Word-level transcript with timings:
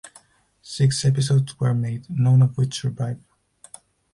Six 0.63 1.05
episodes 1.05 1.59
were 1.59 1.75
made, 1.75 2.09
none 2.09 2.41
of 2.41 2.57
which 2.57 2.73
survive. 2.81 3.19